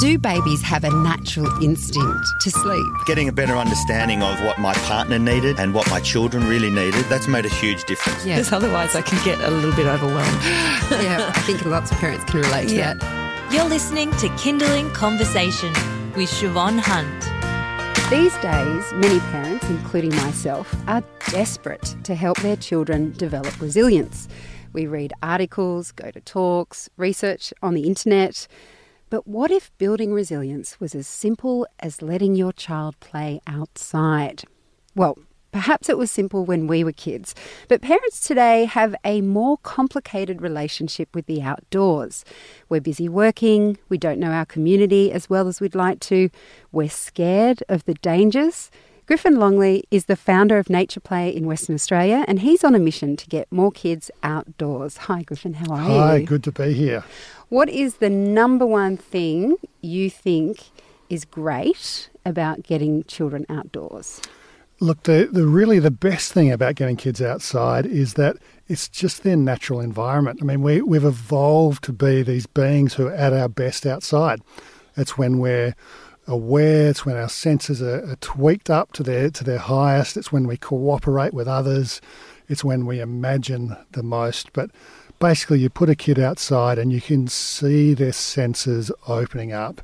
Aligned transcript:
Do 0.00 0.18
babies 0.18 0.60
have 0.62 0.82
a 0.82 0.90
natural 0.90 1.46
instinct 1.62 2.26
to 2.40 2.50
sleep? 2.50 2.92
Getting 3.06 3.28
a 3.28 3.32
better 3.32 3.56
understanding 3.56 4.22
of 4.24 4.42
what 4.42 4.58
my 4.58 4.74
partner 4.74 5.20
needed 5.20 5.60
and 5.60 5.72
what 5.72 5.88
my 5.88 6.00
children 6.00 6.48
really 6.48 6.70
needed, 6.70 7.04
that's 7.04 7.28
made 7.28 7.46
a 7.46 7.48
huge 7.48 7.84
difference. 7.84 8.26
Yeah. 8.26 8.36
Because 8.36 8.52
otherwise 8.52 8.96
I 8.96 9.02
can 9.02 9.24
get 9.24 9.38
a 9.40 9.50
little 9.52 9.72
bit 9.72 9.86
overwhelmed. 9.86 10.42
yeah, 10.90 11.32
I 11.32 11.40
think 11.42 11.64
lots 11.64 11.92
of 11.92 11.98
parents 11.98 12.24
can 12.24 12.40
relate 12.40 12.70
to 12.70 12.74
yeah. 12.74 12.94
that. 12.94 13.52
You're 13.52 13.68
listening 13.68 14.10
to 14.16 14.28
Kindling 14.36 14.90
Conversation 14.90 15.72
with 16.16 16.28
Siobhan 16.28 16.80
Hunt. 16.80 17.24
These 18.10 18.36
days, 18.38 18.92
many 18.94 19.20
parents, 19.30 19.68
including 19.70 20.14
myself, 20.16 20.74
are 20.88 21.04
desperate 21.28 21.94
to 22.02 22.16
help 22.16 22.38
their 22.40 22.56
children 22.56 23.12
develop 23.12 23.60
resilience. 23.60 24.26
We 24.72 24.88
read 24.88 25.12
articles, 25.22 25.92
go 25.92 26.10
to 26.10 26.20
talks, 26.20 26.90
research 26.96 27.54
on 27.62 27.74
the 27.74 27.82
internet. 27.82 28.48
But 29.14 29.28
what 29.28 29.52
if 29.52 29.70
building 29.78 30.12
resilience 30.12 30.80
was 30.80 30.92
as 30.92 31.06
simple 31.06 31.68
as 31.78 32.02
letting 32.02 32.34
your 32.34 32.52
child 32.52 32.98
play 32.98 33.40
outside? 33.46 34.42
Well, 34.96 35.16
Perhaps 35.52 35.88
it 35.88 35.96
was 35.96 36.10
simple 36.10 36.44
when 36.44 36.66
we 36.66 36.82
were 36.82 36.90
kids, 36.90 37.32
but 37.68 37.80
parents 37.80 38.26
today 38.26 38.64
have 38.64 38.92
a 39.04 39.20
more 39.20 39.56
complicated 39.58 40.42
relationship 40.42 41.14
with 41.14 41.26
the 41.26 41.42
outdoors. 41.42 42.24
We're 42.68 42.80
busy 42.80 43.08
working, 43.08 43.78
we 43.88 43.96
don't 43.96 44.18
know 44.18 44.32
our 44.32 44.46
community 44.46 45.12
as 45.12 45.30
well 45.30 45.46
as 45.46 45.60
we'd 45.60 45.76
like 45.76 46.00
to, 46.00 46.28
we're 46.72 46.90
scared 46.90 47.62
of 47.68 47.84
the 47.84 47.94
dangers. 47.94 48.68
Griffin 49.06 49.38
Longley 49.38 49.84
is 49.90 50.06
the 50.06 50.16
founder 50.16 50.56
of 50.56 50.70
Nature 50.70 50.98
Play 50.98 51.28
in 51.28 51.44
Western 51.44 51.74
Australia, 51.74 52.24
and 52.26 52.40
he's 52.40 52.64
on 52.64 52.74
a 52.74 52.78
mission 52.78 53.16
to 53.18 53.26
get 53.26 53.52
more 53.52 53.70
kids 53.70 54.10
outdoors. 54.22 54.96
Hi, 54.96 55.22
Griffin, 55.22 55.52
how 55.52 55.74
are 55.74 55.78
Hi, 55.78 55.92
you? 55.92 56.00
Hi, 56.00 56.22
good 56.22 56.42
to 56.44 56.52
be 56.52 56.72
here. 56.72 57.04
What 57.50 57.68
is 57.68 57.96
the 57.96 58.08
number 58.08 58.64
one 58.64 58.96
thing 58.96 59.56
you 59.82 60.08
think 60.08 60.70
is 61.10 61.26
great 61.26 62.08
about 62.24 62.62
getting 62.62 63.04
children 63.04 63.44
outdoors? 63.50 64.22
Look, 64.80 65.02
the, 65.02 65.28
the 65.30 65.46
really 65.46 65.78
the 65.78 65.90
best 65.90 66.32
thing 66.32 66.50
about 66.50 66.74
getting 66.74 66.96
kids 66.96 67.20
outside 67.20 67.84
is 67.84 68.14
that 68.14 68.38
it's 68.68 68.88
just 68.88 69.22
their 69.22 69.36
natural 69.36 69.80
environment. 69.80 70.38
I 70.40 70.46
mean, 70.46 70.62
we, 70.62 70.80
we've 70.80 71.04
evolved 71.04 71.84
to 71.84 71.92
be 71.92 72.22
these 72.22 72.46
beings 72.46 72.94
who 72.94 73.08
are 73.08 73.12
at 73.12 73.34
our 73.34 73.50
best 73.50 73.84
outside. 73.84 74.40
It's 74.96 75.18
when 75.18 75.40
we're 75.40 75.74
aware, 76.26 76.90
it's 76.90 77.04
when 77.04 77.16
our 77.16 77.28
senses 77.28 77.82
are, 77.82 78.10
are 78.10 78.16
tweaked 78.16 78.70
up 78.70 78.92
to 78.92 79.02
their 79.02 79.30
to 79.30 79.44
their 79.44 79.58
highest, 79.58 80.16
it's 80.16 80.32
when 80.32 80.46
we 80.46 80.56
cooperate 80.56 81.34
with 81.34 81.48
others, 81.48 82.00
it's 82.48 82.64
when 82.64 82.86
we 82.86 83.00
imagine 83.00 83.76
the 83.92 84.02
most. 84.02 84.52
But 84.52 84.70
basically 85.18 85.60
you 85.60 85.70
put 85.70 85.88
a 85.88 85.94
kid 85.94 86.18
outside 86.18 86.78
and 86.78 86.92
you 86.92 87.00
can 87.00 87.28
see 87.28 87.94
their 87.94 88.12
senses 88.12 88.90
opening 89.06 89.52
up 89.52 89.80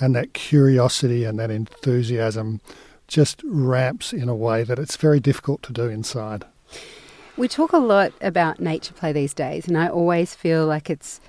and 0.00 0.14
that 0.14 0.32
curiosity 0.32 1.24
and 1.24 1.38
that 1.38 1.50
enthusiasm 1.50 2.60
just 3.06 3.42
ramps 3.44 4.12
in 4.12 4.28
a 4.28 4.34
way 4.34 4.64
that 4.64 4.78
it's 4.78 4.96
very 4.96 5.20
difficult 5.20 5.62
to 5.62 5.72
do 5.72 5.84
inside. 5.84 6.44
We 7.36 7.48
talk 7.48 7.72
a 7.72 7.78
lot 7.78 8.12
about 8.20 8.60
nature 8.60 8.94
play 8.94 9.12
these 9.12 9.32
days, 9.32 9.66
and 9.66 9.76
I 9.76 9.88
always 9.88 10.34
feel 10.34 10.66
like 10.66 10.90
it's 10.90 11.20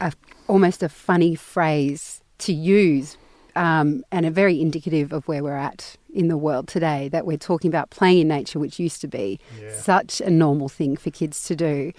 a, 0.00 0.12
almost 0.48 0.82
a 0.82 0.88
funny 0.88 1.34
phrase 1.34 2.22
to 2.38 2.52
use 2.52 3.16
um, 3.56 4.04
and 4.10 4.26
a 4.26 4.30
very 4.30 4.60
indicative 4.60 5.12
of 5.12 5.26
where 5.28 5.42
we're 5.42 5.56
at 5.56 5.96
in 6.12 6.28
the 6.28 6.36
world 6.36 6.68
today 6.68 7.08
that 7.08 7.26
we're 7.26 7.38
talking 7.38 7.68
about 7.68 7.90
playing 7.90 8.20
in 8.20 8.28
nature, 8.28 8.58
which 8.58 8.78
used 8.78 9.00
to 9.00 9.08
be 9.08 9.38
yeah. 9.60 9.72
such 9.72 10.20
a 10.20 10.30
normal 10.30 10.68
thing 10.68 10.96
for 10.96 11.10
kids 11.10 11.44
to 11.44 11.56
do. 11.56 11.92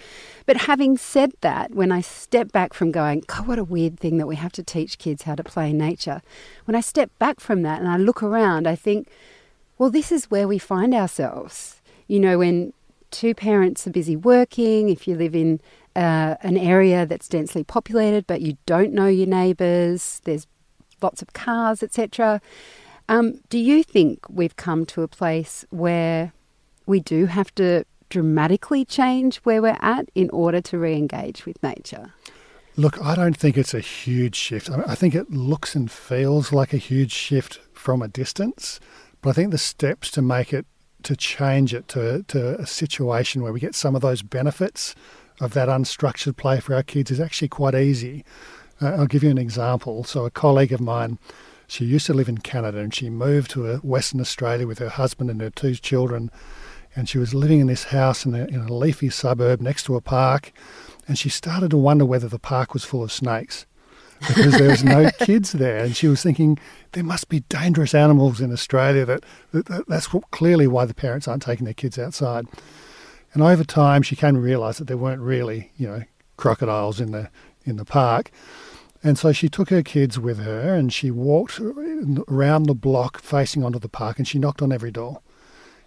But 0.46 0.56
having 0.58 0.96
said 0.96 1.32
that, 1.40 1.74
when 1.74 1.92
I 1.92 2.00
step 2.00 2.52
back 2.52 2.74
from 2.74 2.92
going, 2.92 3.22
God, 3.26 3.46
what 3.46 3.58
a 3.58 3.64
weird 3.64 3.98
thing 3.98 4.18
that 4.18 4.26
we 4.26 4.36
have 4.36 4.52
to 4.52 4.62
teach 4.62 4.98
kids 4.98 5.22
how 5.22 5.34
to 5.34 5.44
play 5.44 5.70
in 5.70 5.78
nature, 5.78 6.22
when 6.64 6.74
I 6.74 6.80
step 6.80 7.10
back 7.18 7.40
from 7.40 7.62
that 7.62 7.80
and 7.80 7.88
I 7.88 7.96
look 7.96 8.22
around, 8.22 8.66
I 8.66 8.76
think, 8.76 9.08
well, 9.78 9.90
this 9.90 10.12
is 10.12 10.30
where 10.30 10.46
we 10.46 10.58
find 10.58 10.94
ourselves. 10.94 11.80
You 12.06 12.20
know, 12.20 12.38
when 12.38 12.72
two 13.10 13.34
parents 13.34 13.86
are 13.86 13.90
busy 13.90 14.16
working, 14.16 14.88
if 14.88 15.06
you 15.06 15.14
live 15.14 15.34
in 15.34 15.60
uh, 15.94 16.36
an 16.42 16.56
area 16.56 17.04
that's 17.04 17.28
densely 17.28 17.62
populated 17.62 18.26
but 18.26 18.40
you 18.40 18.56
don't 18.66 18.92
know 18.92 19.06
your 19.06 19.26
neighbours, 19.26 20.20
there's 20.24 20.46
lots 21.02 21.22
of 21.22 21.32
cars, 21.32 21.82
etc. 21.82 22.40
Um, 23.08 23.40
do 23.48 23.58
you 23.58 23.82
think 23.82 24.20
we've 24.28 24.56
come 24.56 24.86
to 24.86 25.02
a 25.02 25.08
place 25.08 25.64
where 25.70 26.32
we 26.86 27.00
do 27.00 27.26
have 27.26 27.54
to 27.56 27.84
dramatically 28.08 28.84
change 28.84 29.38
where 29.38 29.62
we're 29.62 29.78
at 29.80 30.10
in 30.14 30.28
order 30.30 30.60
to 30.60 30.78
re 30.78 30.94
engage 30.94 31.46
with 31.46 31.62
nature? 31.62 32.12
Look, 32.76 33.00
I 33.02 33.14
don't 33.14 33.36
think 33.36 33.58
it's 33.58 33.74
a 33.74 33.80
huge 33.80 34.34
shift. 34.34 34.70
I 34.70 34.94
think 34.94 35.14
it 35.14 35.30
looks 35.30 35.74
and 35.74 35.90
feels 35.90 36.52
like 36.52 36.72
a 36.72 36.78
huge 36.78 37.12
shift 37.12 37.60
from 37.74 38.00
a 38.00 38.08
distance, 38.08 38.80
but 39.20 39.30
I 39.30 39.32
think 39.34 39.50
the 39.50 39.58
steps 39.58 40.10
to 40.12 40.22
make 40.22 40.54
it, 40.54 40.64
to 41.02 41.14
change 41.14 41.74
it 41.74 41.88
to, 41.88 42.24
to 42.28 42.58
a 42.60 42.66
situation 42.66 43.42
where 43.42 43.52
we 43.52 43.60
get 43.60 43.74
some 43.74 43.94
of 43.94 44.00
those 44.00 44.22
benefits 44.22 44.94
of 45.40 45.52
that 45.52 45.68
unstructured 45.68 46.36
play 46.36 46.60
for 46.60 46.74
our 46.74 46.82
kids 46.82 47.10
is 47.10 47.20
actually 47.20 47.48
quite 47.48 47.74
easy. 47.74 48.24
Uh, 48.82 48.96
I'll 48.98 49.06
give 49.06 49.22
you 49.22 49.30
an 49.30 49.38
example. 49.38 50.04
So, 50.04 50.24
a 50.24 50.30
colleague 50.30 50.72
of 50.72 50.80
mine 50.80 51.18
she 51.72 51.86
used 51.86 52.04
to 52.04 52.12
live 52.12 52.28
in 52.28 52.36
Canada 52.36 52.78
and 52.78 52.94
she 52.94 53.08
moved 53.08 53.52
to 53.52 53.76
Western 53.78 54.20
Australia 54.20 54.66
with 54.66 54.78
her 54.78 54.90
husband 54.90 55.30
and 55.30 55.40
her 55.40 55.48
two 55.48 55.74
children. 55.74 56.30
And 56.94 57.08
she 57.08 57.16
was 57.16 57.32
living 57.32 57.60
in 57.60 57.66
this 57.66 57.84
house 57.84 58.26
in 58.26 58.34
a, 58.34 58.44
in 58.44 58.56
a 58.56 58.72
leafy 58.72 59.08
suburb 59.08 59.62
next 59.62 59.84
to 59.84 59.96
a 59.96 60.02
park. 60.02 60.52
And 61.08 61.18
she 61.18 61.30
started 61.30 61.70
to 61.70 61.78
wonder 61.78 62.04
whether 62.04 62.28
the 62.28 62.38
park 62.38 62.74
was 62.74 62.84
full 62.84 63.02
of 63.02 63.10
snakes 63.10 63.64
because 64.20 64.58
there 64.58 64.68
was 64.68 64.84
no 64.84 65.10
kids 65.20 65.52
there. 65.52 65.78
And 65.78 65.96
she 65.96 66.08
was 66.08 66.22
thinking, 66.22 66.58
there 66.92 67.04
must 67.04 67.30
be 67.30 67.40
dangerous 67.48 67.94
animals 67.94 68.42
in 68.42 68.52
Australia. 68.52 69.06
That, 69.06 69.24
that 69.52 69.84
That's 69.88 70.12
what, 70.12 70.30
clearly 70.30 70.66
why 70.66 70.84
the 70.84 70.92
parents 70.92 71.26
aren't 71.26 71.42
taking 71.42 71.64
their 71.64 71.72
kids 71.72 71.98
outside. 71.98 72.46
And 73.32 73.42
over 73.42 73.64
time, 73.64 74.02
she 74.02 74.14
came 74.14 74.34
to 74.34 74.40
realise 74.40 74.76
that 74.76 74.88
there 74.88 74.98
weren't 74.98 75.22
really, 75.22 75.72
you 75.78 75.88
know, 75.88 76.02
crocodiles 76.36 77.00
in 77.00 77.12
the 77.12 77.30
in 77.64 77.76
the 77.76 77.84
park. 77.84 78.30
And 79.04 79.18
so 79.18 79.32
she 79.32 79.48
took 79.48 79.70
her 79.70 79.82
kids 79.82 80.18
with 80.18 80.38
her 80.38 80.74
and 80.74 80.92
she 80.92 81.10
walked 81.10 81.58
around 81.58 82.64
the 82.64 82.74
block 82.74 83.20
facing 83.20 83.64
onto 83.64 83.78
the 83.78 83.88
park 83.88 84.18
and 84.18 84.28
she 84.28 84.38
knocked 84.38 84.62
on 84.62 84.72
every 84.72 84.92
door. 84.92 85.20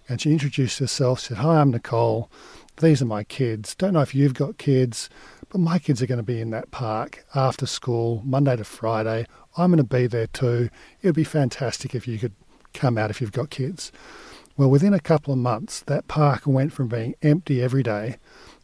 And 0.10 0.22
she 0.22 0.32
introduced 0.32 0.80
herself, 0.80 1.22
said, 1.22 1.38
Hi, 1.38 1.62
I'm 1.62 1.72
Nicole. 1.72 2.30
These 2.78 3.02
are 3.02 3.06
my 3.06 3.24
kids. 3.24 3.74
Don't 3.74 3.94
know 3.94 4.02
if 4.02 4.14
you've 4.14 4.34
got 4.34 4.58
kids, 4.58 5.10
but 5.50 5.60
my 5.60 5.80
kids 5.80 6.02
are 6.02 6.08
going 6.08 6.20
to 6.20 6.24
be 6.24 6.42
in 6.42 6.50
that 6.50 6.72
park 6.72 7.26
after 7.34 7.66
school, 7.66 8.22
Monday 8.26 8.58
to 8.58 8.66
Friday. 8.66 9.26
I'm 9.58 9.72
going 9.72 9.78
to 9.78 9.84
be 9.84 10.08
there 10.08 10.28
too. 10.28 10.70
It 11.02 11.08
would 11.08 11.16
be 11.16 11.24
fantastic 11.24 11.96
if 11.96 12.08
you 12.08 12.20
could 12.20 12.34
come 12.74 12.98
out 12.98 13.10
if 13.10 13.22
you've 13.22 13.32
got 13.32 13.50
kids. 13.50 13.94
Well, 14.58 14.70
within 14.70 14.94
a 14.94 15.00
couple 15.00 15.34
of 15.34 15.40
months, 15.40 15.82
that 15.82 16.08
park 16.08 16.46
went 16.46 16.74
from 16.74 16.90
being 16.90 17.16
empty 17.22 17.62
every 17.62 17.84
day 17.84 18.18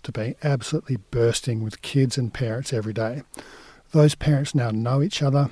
to 0.03 0.11
being 0.11 0.35
absolutely 0.43 0.97
bursting 1.09 1.63
with 1.63 1.81
kids 1.81 2.17
and 2.17 2.33
parents 2.33 2.73
every 2.73 2.93
day. 2.93 3.23
Those 3.91 4.15
parents 4.15 4.55
now 4.55 4.71
know 4.71 5.01
each 5.01 5.21
other. 5.21 5.49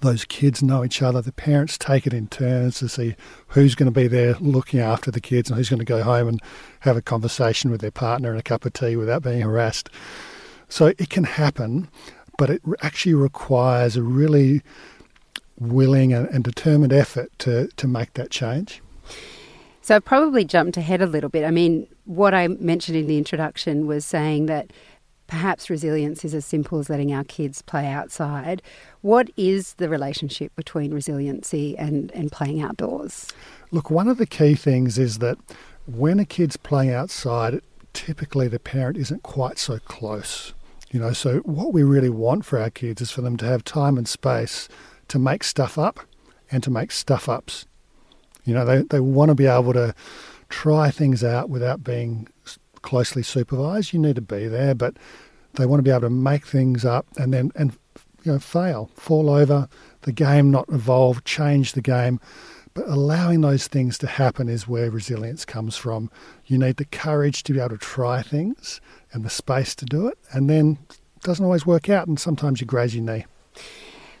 Those 0.00 0.24
kids 0.24 0.62
know 0.62 0.84
each 0.84 1.02
other. 1.02 1.20
The 1.20 1.32
parents 1.32 1.78
take 1.78 2.06
it 2.06 2.14
in 2.14 2.26
turns 2.26 2.78
to 2.78 2.88
see 2.88 3.14
who's 3.48 3.74
going 3.74 3.92
to 3.92 4.00
be 4.00 4.08
there 4.08 4.34
looking 4.40 4.80
after 4.80 5.10
the 5.10 5.20
kids 5.20 5.48
and 5.48 5.56
who's 5.56 5.68
going 5.68 5.78
to 5.78 5.84
go 5.84 6.02
home 6.02 6.26
and 6.26 6.40
have 6.80 6.96
a 6.96 7.02
conversation 7.02 7.70
with 7.70 7.80
their 7.80 7.90
partner 7.90 8.30
and 8.30 8.38
a 8.38 8.42
cup 8.42 8.64
of 8.64 8.72
tea 8.72 8.96
without 8.96 9.22
being 9.22 9.42
harassed. 9.42 9.88
So 10.68 10.86
it 10.86 11.10
can 11.10 11.24
happen, 11.24 11.88
but 12.38 12.50
it 12.50 12.62
actually 12.82 13.14
requires 13.14 13.96
a 13.96 14.02
really 14.02 14.62
willing 15.58 16.12
and, 16.12 16.42
determined 16.42 16.92
effort 16.92 17.30
to, 17.40 17.68
to 17.76 17.86
make 17.86 18.14
that 18.14 18.30
change. 18.30 18.82
So 19.82 19.96
I've 19.96 20.04
probably 20.04 20.44
jumped 20.44 20.76
ahead 20.76 21.02
a 21.02 21.06
little 21.06 21.28
bit. 21.28 21.44
I 21.44 21.50
mean, 21.50 21.86
what 22.06 22.34
I 22.34 22.48
mentioned 22.48 22.96
in 22.96 23.06
the 23.06 23.18
introduction 23.18 23.86
was 23.86 24.04
saying 24.04 24.46
that 24.46 24.72
perhaps 25.26 25.70
resilience 25.70 26.24
is 26.24 26.34
as 26.34 26.44
simple 26.44 26.78
as 26.78 26.90
letting 26.90 27.12
our 27.12 27.24
kids 27.24 27.62
play 27.62 27.86
outside. 27.86 28.62
What 29.00 29.30
is 29.36 29.74
the 29.74 29.88
relationship 29.88 30.54
between 30.56 30.92
resiliency 30.92 31.76
and, 31.78 32.10
and 32.12 32.30
playing 32.30 32.60
outdoors? 32.60 33.32
Look, 33.70 33.90
one 33.90 34.08
of 34.08 34.18
the 34.18 34.26
key 34.26 34.54
things 34.54 34.98
is 34.98 35.18
that 35.18 35.38
when 35.86 36.18
a 36.18 36.24
kid's 36.24 36.56
playing 36.56 36.92
outside, 36.92 37.60
typically 37.92 38.48
the 38.48 38.58
parent 38.58 38.96
isn't 38.96 39.22
quite 39.22 39.58
so 39.58 39.78
close. 39.78 40.52
You 40.90 41.00
know, 41.00 41.12
so 41.12 41.38
what 41.40 41.72
we 41.72 41.82
really 41.82 42.10
want 42.10 42.44
for 42.44 42.58
our 42.58 42.70
kids 42.70 43.02
is 43.02 43.10
for 43.10 43.20
them 43.20 43.36
to 43.38 43.46
have 43.46 43.64
time 43.64 43.98
and 43.98 44.06
space 44.06 44.68
to 45.08 45.18
make 45.18 45.42
stuff 45.42 45.76
up 45.78 46.00
and 46.50 46.62
to 46.62 46.70
make 46.70 46.92
stuff 46.92 47.28
ups. 47.28 47.66
You 48.44 48.54
know, 48.54 48.64
they, 48.64 48.82
they 48.82 49.00
want 49.00 49.30
to 49.30 49.34
be 49.34 49.46
able 49.46 49.72
to 49.72 49.94
try 50.48 50.90
things 50.90 51.24
out 51.24 51.50
without 51.50 51.82
being 51.82 52.28
closely 52.84 53.22
supervised. 53.22 53.92
You 53.92 53.98
need 53.98 54.16
to 54.16 54.22
be 54.22 54.46
there, 54.46 54.74
but 54.74 54.94
they 55.54 55.66
want 55.66 55.78
to 55.80 55.82
be 55.82 55.90
able 55.90 56.02
to 56.02 56.10
make 56.10 56.46
things 56.46 56.84
up 56.84 57.06
and 57.16 57.32
then 57.32 57.50
and 57.56 57.76
you 58.22 58.32
know 58.32 58.38
fail, 58.38 58.90
fall 58.96 59.28
over, 59.30 59.68
the 60.02 60.12
game 60.12 60.50
not 60.50 60.66
evolve, 60.68 61.24
change 61.24 61.72
the 61.72 61.82
game. 61.82 62.20
But 62.74 62.88
allowing 62.88 63.40
those 63.42 63.68
things 63.68 63.98
to 63.98 64.06
happen 64.08 64.48
is 64.48 64.66
where 64.66 64.90
resilience 64.90 65.44
comes 65.44 65.76
from. 65.76 66.10
You 66.46 66.58
need 66.58 66.76
the 66.76 66.84
courage 66.84 67.44
to 67.44 67.52
be 67.52 67.60
able 67.60 67.70
to 67.70 67.78
try 67.78 68.20
things 68.22 68.80
and 69.12 69.24
the 69.24 69.30
space 69.30 69.74
to 69.76 69.84
do 69.84 70.08
it, 70.08 70.18
and 70.32 70.50
then 70.50 70.78
it 70.90 71.22
doesn't 71.22 71.44
always 71.44 71.64
work 71.66 71.88
out, 71.88 72.08
and 72.08 72.18
sometimes 72.18 72.60
you 72.60 72.66
graze 72.66 72.94
your 72.96 73.04
knee. 73.04 73.26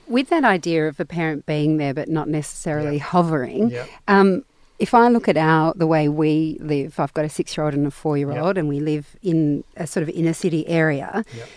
with 0.06 0.28
that 0.28 0.44
idea 0.44 0.86
of 0.86 1.00
a 1.00 1.04
parent 1.06 1.46
being 1.46 1.78
there 1.78 1.94
but 1.94 2.08
not 2.10 2.28
necessarily 2.28 2.96
Yeah. 2.98 3.04
hovering, 3.04 3.70
Yep. 3.70 3.88
um, 4.06 4.44
if 4.78 4.94
I 4.94 5.08
look 5.08 5.28
at 5.28 5.36
our 5.36 5.72
the 5.74 5.86
way 5.86 6.08
we 6.08 6.58
live, 6.60 6.98
I've 6.98 7.14
got 7.14 7.24
a 7.24 7.28
six-year-old 7.28 7.74
and 7.74 7.86
a 7.86 7.90
four-year-old, 7.90 8.58
and 8.58 8.68
we 8.68 8.80
live 8.80 9.16
in 9.22 9.64
a 9.76 9.86
sort 9.86 10.02
of 10.02 10.08
inner 10.10 10.32
city 10.32 10.66
area. 10.68 11.24
Yep. 11.36 11.48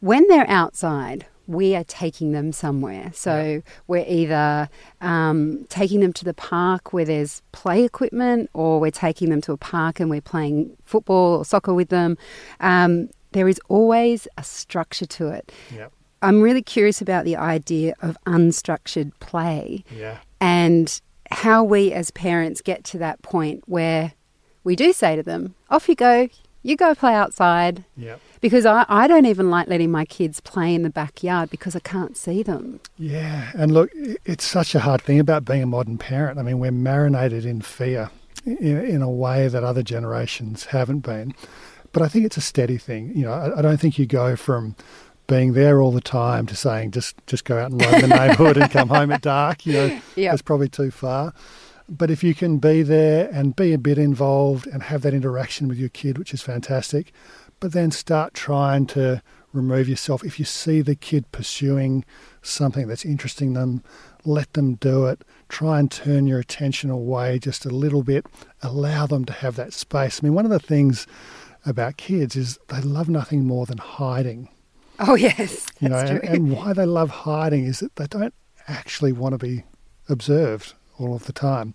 When 0.00 0.26
they're 0.28 0.48
outside, 0.48 1.26
we 1.46 1.76
are 1.76 1.84
taking 1.84 2.32
them 2.32 2.52
somewhere. 2.52 3.10
So 3.14 3.62
we're 3.86 4.06
either 4.08 4.68
um, 5.00 5.66
taking 5.68 6.00
them 6.00 6.12
to 6.14 6.24
the 6.24 6.34
park 6.34 6.92
where 6.92 7.04
there's 7.04 7.42
play 7.52 7.84
equipment, 7.84 8.48
or 8.54 8.80
we're 8.80 8.90
taking 8.90 9.30
them 9.30 9.40
to 9.42 9.52
a 9.52 9.56
park 9.56 10.00
and 10.00 10.08
we're 10.08 10.20
playing 10.20 10.76
football 10.84 11.38
or 11.38 11.44
soccer 11.44 11.74
with 11.74 11.88
them. 11.88 12.16
Um, 12.60 13.10
there 13.32 13.48
is 13.48 13.60
always 13.68 14.28
a 14.38 14.44
structure 14.44 15.06
to 15.06 15.28
it. 15.28 15.52
Yep. 15.74 15.92
I'm 16.22 16.40
really 16.40 16.62
curious 16.62 17.02
about 17.02 17.24
the 17.24 17.36
idea 17.36 17.94
of 18.00 18.16
unstructured 18.26 19.10
play 19.18 19.84
Yeah. 19.96 20.18
and 20.40 21.00
how 21.32 21.64
we 21.64 21.92
as 21.92 22.10
parents 22.10 22.60
get 22.60 22.84
to 22.84 22.98
that 22.98 23.22
point 23.22 23.64
where 23.66 24.12
we 24.64 24.76
do 24.76 24.92
say 24.92 25.16
to 25.16 25.22
them, 25.22 25.54
off 25.70 25.88
you 25.88 25.94
go, 25.94 26.28
you 26.62 26.76
go 26.76 26.94
play 26.94 27.14
outside. 27.14 27.84
Because 28.40 28.66
I, 28.66 28.84
I 28.88 29.06
don't 29.06 29.26
even 29.26 29.50
like 29.50 29.68
letting 29.68 29.90
my 29.90 30.04
kids 30.04 30.40
play 30.40 30.74
in 30.74 30.82
the 30.82 30.90
backyard 30.90 31.50
because 31.50 31.76
I 31.76 31.80
can't 31.80 32.16
see 32.16 32.42
them. 32.42 32.80
Yeah, 32.98 33.50
and 33.54 33.72
look, 33.72 33.90
it's 34.24 34.44
such 34.44 34.74
a 34.74 34.80
hard 34.80 35.02
thing 35.02 35.20
about 35.20 35.44
being 35.44 35.62
a 35.62 35.66
modern 35.66 35.98
parent. 35.98 36.38
I 36.38 36.42
mean, 36.42 36.58
we're 36.58 36.72
marinated 36.72 37.44
in 37.44 37.60
fear 37.60 38.10
in, 38.44 38.84
in 38.84 39.02
a 39.02 39.10
way 39.10 39.48
that 39.48 39.64
other 39.64 39.82
generations 39.82 40.66
haven't 40.66 41.00
been. 41.00 41.34
But 41.92 42.02
I 42.02 42.08
think 42.08 42.24
it's 42.24 42.36
a 42.36 42.42
steady 42.42 42.78
thing. 42.78 43.12
You 43.14 43.24
know, 43.26 43.32
I, 43.32 43.58
I 43.58 43.62
don't 43.62 43.78
think 43.78 43.98
you 43.98 44.06
go 44.06 44.34
from 44.34 44.76
being 45.32 45.54
there 45.54 45.80
all 45.80 45.92
the 45.92 46.00
time 46.00 46.44
to 46.46 46.54
saying 46.54 46.90
just 46.90 47.14
just 47.26 47.44
go 47.44 47.58
out 47.58 47.70
and 47.72 47.80
roam 47.82 48.00
the 48.02 48.06
neighbourhood 48.18 48.56
and 48.58 48.70
come 48.70 48.88
home 48.88 49.10
at 49.12 49.22
dark. 49.22 49.64
You 49.64 49.72
know, 49.72 50.00
Yeah. 50.16 50.30
that's 50.30 50.42
probably 50.42 50.68
too 50.68 50.90
far. 50.90 51.32
But 51.88 52.10
if 52.10 52.22
you 52.22 52.34
can 52.34 52.58
be 52.58 52.82
there 52.82 53.28
and 53.32 53.56
be 53.56 53.72
a 53.72 53.78
bit 53.78 53.98
involved 53.98 54.66
and 54.66 54.82
have 54.84 55.02
that 55.02 55.14
interaction 55.14 55.68
with 55.68 55.78
your 55.78 55.88
kid, 55.88 56.18
which 56.18 56.32
is 56.34 56.42
fantastic, 56.42 57.12
but 57.60 57.72
then 57.72 57.90
start 57.90 58.34
trying 58.34 58.86
to 58.88 59.22
remove 59.52 59.88
yourself. 59.88 60.24
If 60.24 60.38
you 60.38 60.44
see 60.44 60.80
the 60.82 60.94
kid 60.94 61.30
pursuing 61.32 62.04
something 62.42 62.86
that's 62.88 63.04
interesting 63.04 63.52
them, 63.54 63.82
let 64.24 64.52
them 64.54 64.74
do 64.76 65.06
it. 65.06 65.22
Try 65.48 65.78
and 65.80 65.90
turn 65.90 66.26
your 66.26 66.38
attention 66.40 66.88
away 66.90 67.38
just 67.38 67.66
a 67.66 67.70
little 67.70 68.02
bit. 68.02 68.24
Allow 68.62 69.06
them 69.06 69.24
to 69.26 69.32
have 69.32 69.56
that 69.56 69.72
space. 69.74 70.20
I 70.22 70.26
mean, 70.26 70.34
one 70.34 70.44
of 70.46 70.50
the 70.50 70.58
things 70.60 71.06
about 71.66 71.96
kids 71.96 72.36
is 72.36 72.58
they 72.68 72.80
love 72.80 73.08
nothing 73.08 73.44
more 73.44 73.66
than 73.66 73.78
hiding. 73.78 74.48
Oh, 75.04 75.14
yes. 75.14 75.66
You 75.80 75.88
know, 75.88 75.96
and, 75.96 76.22
and 76.22 76.52
why 76.52 76.72
they 76.74 76.86
love 76.86 77.10
hiding 77.10 77.64
is 77.64 77.80
that 77.80 77.96
they 77.96 78.06
don't 78.06 78.34
actually 78.68 79.10
want 79.10 79.32
to 79.32 79.38
be 79.38 79.64
observed 80.08 80.74
all 80.98 81.14
of 81.14 81.24
the 81.24 81.32
time. 81.32 81.74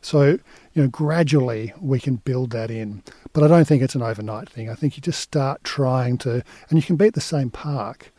So, 0.00 0.38
you 0.72 0.82
know, 0.82 0.88
gradually 0.88 1.72
we 1.80 2.00
can 2.00 2.16
build 2.16 2.50
that 2.50 2.70
in. 2.70 3.02
But 3.32 3.44
I 3.44 3.48
don't 3.48 3.66
think 3.66 3.82
it's 3.82 3.94
an 3.94 4.02
overnight 4.02 4.48
thing. 4.48 4.70
I 4.70 4.74
think 4.74 4.96
you 4.96 5.00
just 5.00 5.20
start 5.20 5.62
trying 5.64 6.18
to, 6.18 6.42
and 6.68 6.78
you 6.78 6.82
can 6.82 6.96
be 6.96 7.06
at 7.06 7.14
the 7.14 7.20
same 7.20 7.50
park, 7.50 8.12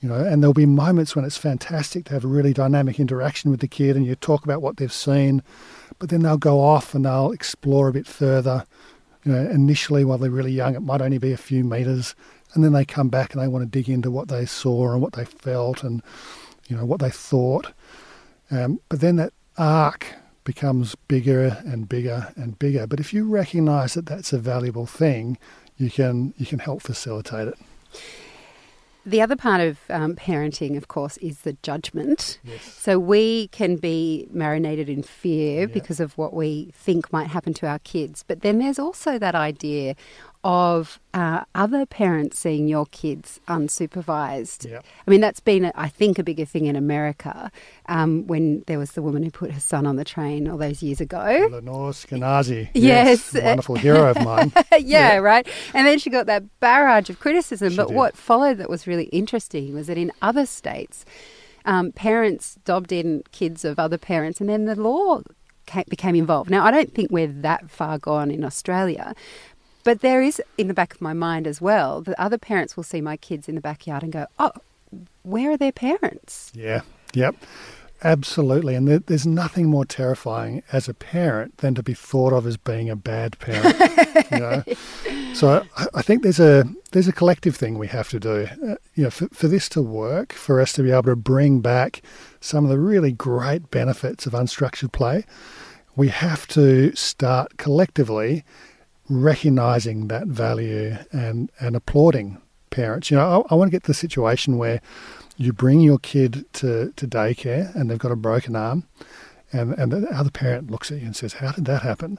you 0.00 0.08
know, 0.08 0.24
and 0.24 0.42
there'll 0.42 0.54
be 0.54 0.66
moments 0.66 1.16
when 1.16 1.24
it's 1.24 1.36
fantastic 1.36 2.06
to 2.06 2.14
have 2.14 2.24
a 2.24 2.28
really 2.28 2.52
dynamic 2.52 2.98
interaction 3.00 3.50
with 3.50 3.60
the 3.60 3.68
kid 3.68 3.96
and 3.96 4.06
you 4.06 4.14
talk 4.14 4.44
about 4.44 4.62
what 4.62 4.76
they've 4.76 4.92
seen, 4.92 5.42
but 5.98 6.08
then 6.08 6.22
they'll 6.22 6.38
go 6.38 6.60
off 6.60 6.94
and 6.94 7.04
they'll 7.04 7.32
explore 7.32 7.88
a 7.88 7.92
bit 7.92 8.06
further. 8.06 8.64
You 9.24 9.32
know, 9.32 9.50
initially 9.50 10.04
while 10.04 10.18
they're 10.18 10.30
really 10.30 10.52
young, 10.52 10.74
it 10.74 10.80
might 10.80 11.02
only 11.02 11.18
be 11.18 11.32
a 11.32 11.36
few 11.36 11.64
meters, 11.64 12.14
and 12.54 12.64
then 12.64 12.72
they 12.72 12.84
come 12.84 13.08
back 13.08 13.32
and 13.34 13.42
they 13.42 13.48
want 13.48 13.62
to 13.64 13.70
dig 13.78 13.88
into 13.88 14.10
what 14.10 14.28
they 14.28 14.46
saw 14.46 14.92
and 14.92 15.02
what 15.02 15.12
they 15.12 15.24
felt 15.24 15.82
and, 15.82 16.02
you 16.68 16.76
know, 16.76 16.84
what 16.84 17.00
they 17.00 17.10
thought. 17.10 17.72
Um, 18.50 18.80
but 18.88 19.00
then 19.00 19.16
that 19.16 19.32
arc 19.58 20.14
becomes 20.44 20.94
bigger 21.08 21.58
and 21.66 21.88
bigger 21.88 22.32
and 22.36 22.58
bigger. 22.58 22.86
But 22.86 23.00
if 23.00 23.12
you 23.12 23.28
recognise 23.28 23.94
that 23.94 24.06
that's 24.06 24.32
a 24.32 24.38
valuable 24.38 24.86
thing, 24.86 25.36
you 25.76 25.90
can 25.90 26.32
you 26.38 26.46
can 26.46 26.58
help 26.58 26.82
facilitate 26.82 27.48
it. 27.48 27.58
The 29.06 29.22
other 29.22 29.36
part 29.36 29.62
of 29.62 29.78
um, 29.88 30.16
parenting, 30.16 30.76
of 30.76 30.88
course, 30.88 31.16
is 31.18 31.40
the 31.40 31.54
judgment. 31.62 32.38
Yes. 32.44 32.62
So 32.62 32.98
we 32.98 33.48
can 33.48 33.76
be 33.76 34.26
marinated 34.30 34.90
in 34.90 35.02
fear 35.02 35.60
Yeah. 35.60 35.66
because 35.66 35.98
of 35.98 36.18
what 36.18 36.34
we 36.34 36.70
think 36.74 37.10
might 37.10 37.28
happen 37.28 37.54
to 37.54 37.66
our 37.66 37.78
kids. 37.78 38.22
But 38.26 38.42
then 38.42 38.58
there's 38.58 38.78
also 38.78 39.18
that 39.18 39.34
idea 39.34 39.94
of 40.44 41.00
uh, 41.14 41.44
other 41.54 41.84
parents 41.84 42.38
seeing 42.38 42.68
your 42.68 42.86
kids 42.86 43.40
unsupervised. 43.48 44.70
Yep. 44.70 44.84
I 45.06 45.10
mean, 45.10 45.20
that's 45.20 45.40
been, 45.40 45.72
I 45.74 45.88
think, 45.88 46.18
a 46.18 46.22
bigger 46.22 46.44
thing 46.44 46.66
in 46.66 46.76
America 46.76 47.50
um, 47.86 48.26
when 48.26 48.62
there 48.66 48.78
was 48.78 48.92
the 48.92 49.02
woman 49.02 49.22
who 49.22 49.30
put 49.30 49.50
her 49.50 49.60
son 49.60 49.86
on 49.86 49.96
the 49.96 50.04
train 50.04 50.48
all 50.48 50.56
those 50.56 50.82
years 50.82 51.00
ago. 51.00 51.48
Lenore 51.50 51.90
Skenazy. 51.90 52.70
Yes. 52.72 53.34
a 53.34 53.42
wonderful 53.42 53.76
hero 53.76 54.10
of 54.10 54.22
mine. 54.24 54.52
yeah, 54.78 55.16
right. 55.16 55.46
And 55.74 55.86
then 55.86 55.98
she 55.98 56.08
got 56.08 56.26
that 56.26 56.44
barrage 56.60 57.10
of 57.10 57.18
criticism. 57.18 57.70
She 57.70 57.76
but 57.76 57.88
did. 57.88 57.96
what 57.96 58.16
followed 58.16 58.58
that 58.58 58.70
was 58.70 58.86
really 58.86 59.06
interesting 59.06 59.74
was 59.74 59.88
that 59.88 59.98
in 59.98 60.12
other 60.22 60.46
states, 60.46 61.04
um, 61.64 61.92
parents 61.92 62.56
dobbed 62.64 62.92
in 62.92 63.22
kids 63.32 63.64
of 63.64 63.78
other 63.78 63.98
parents, 63.98 64.40
and 64.40 64.48
then 64.48 64.64
the 64.66 64.76
law 64.76 65.20
became 65.88 66.14
involved. 66.14 66.50
Now, 66.50 66.64
I 66.64 66.70
don't 66.70 66.94
think 66.94 67.10
we're 67.10 67.26
that 67.26 67.70
far 67.70 67.98
gone 67.98 68.30
in 68.30 68.44
Australia. 68.44 69.14
But 69.88 70.02
there 70.02 70.20
is 70.20 70.38
in 70.58 70.68
the 70.68 70.74
back 70.74 70.92
of 70.92 71.00
my 71.00 71.14
mind 71.14 71.46
as 71.46 71.62
well 71.62 72.02
that 72.02 72.20
other 72.20 72.36
parents 72.36 72.76
will 72.76 72.84
see 72.84 73.00
my 73.00 73.16
kids 73.16 73.48
in 73.48 73.54
the 73.54 73.62
backyard 73.62 74.02
and 74.02 74.12
go, 74.12 74.26
"Oh, 74.38 74.52
where 75.22 75.52
are 75.52 75.56
their 75.56 75.72
parents?" 75.72 76.52
Yeah, 76.54 76.82
yep, 77.14 77.34
absolutely. 78.04 78.74
And 78.74 78.86
there, 78.86 78.98
there's 78.98 79.26
nothing 79.26 79.64
more 79.64 79.86
terrifying 79.86 80.62
as 80.72 80.90
a 80.90 80.92
parent 80.92 81.56
than 81.56 81.74
to 81.74 81.82
be 81.82 81.94
thought 81.94 82.34
of 82.34 82.46
as 82.46 82.58
being 82.58 82.90
a 82.90 82.96
bad 82.96 83.38
parent. 83.38 83.80
you 84.30 84.38
know, 84.38 84.62
so 85.32 85.64
I, 85.78 85.86
I 85.94 86.02
think 86.02 86.22
there's 86.22 86.38
a 86.38 86.64
there's 86.92 87.08
a 87.08 87.12
collective 87.20 87.56
thing 87.56 87.78
we 87.78 87.86
have 87.86 88.10
to 88.10 88.20
do. 88.20 88.46
Uh, 88.62 88.74
you 88.94 89.04
know, 89.04 89.10
for, 89.10 89.28
for 89.28 89.48
this 89.48 89.70
to 89.70 89.80
work, 89.80 90.34
for 90.34 90.60
us 90.60 90.74
to 90.74 90.82
be 90.82 90.90
able 90.90 91.04
to 91.04 91.16
bring 91.16 91.62
back 91.62 92.02
some 92.42 92.62
of 92.62 92.70
the 92.70 92.78
really 92.78 93.12
great 93.12 93.70
benefits 93.70 94.26
of 94.26 94.34
unstructured 94.34 94.92
play, 94.92 95.24
we 95.96 96.08
have 96.08 96.46
to 96.48 96.94
start 96.94 97.56
collectively 97.56 98.44
recognizing 99.08 100.08
that 100.08 100.26
value 100.26 100.96
and 101.12 101.50
and 101.60 101.76
applauding 101.76 102.40
parents. 102.70 103.10
You 103.10 103.16
know, 103.16 103.46
I, 103.48 103.52
I 103.52 103.56
want 103.56 103.68
to 103.70 103.72
get 103.74 103.82
to 103.84 103.88
the 103.88 103.94
situation 103.94 104.58
where 104.58 104.80
you 105.36 105.52
bring 105.52 105.80
your 105.80 105.98
kid 105.98 106.44
to, 106.54 106.92
to 106.96 107.06
daycare 107.06 107.74
and 107.74 107.88
they've 107.88 107.98
got 107.98 108.10
a 108.12 108.16
broken 108.16 108.56
arm, 108.56 108.84
and, 109.52 109.72
and 109.74 109.92
the 109.92 110.08
other 110.12 110.30
parent 110.30 110.70
looks 110.70 110.90
at 110.90 110.98
you 110.98 111.06
and 111.06 111.16
says, 111.16 111.34
How 111.34 111.52
did 111.52 111.64
that 111.66 111.82
happen? 111.82 112.18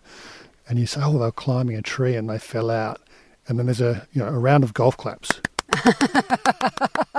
And 0.68 0.80
you 0.80 0.86
say, 0.86 1.02
Oh, 1.04 1.14
they 1.14 1.20
were 1.20 1.32
climbing 1.32 1.76
a 1.76 1.82
tree 1.82 2.16
and 2.16 2.30
they 2.30 2.40
fell 2.40 2.72
out. 2.72 3.02
And 3.48 3.58
then 3.60 3.66
there's 3.66 3.82
a 3.82 4.08
you 4.14 4.22
know 4.22 4.28
a 4.28 4.38
round 4.40 4.64
of 4.64 4.74
golf 4.74 4.96
claps. 4.98 5.42